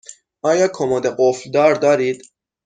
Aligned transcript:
آیا 0.49 0.67
کمد 0.77 1.05
قفل 1.19 1.51
دار 1.51 1.73
دارید؟ 1.83 2.21